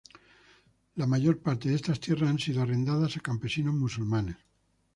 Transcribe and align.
La 1.01 1.05
mayor 1.05 1.37
parte 1.41 1.69
de 1.69 1.75
estas 1.75 1.99
tierras 1.99 2.27
han 2.31 2.39
sido 2.39 2.63
arrendadas 2.63 3.17
a 3.17 3.19
campesinos 3.19 3.75
musulmanes. 3.75 4.35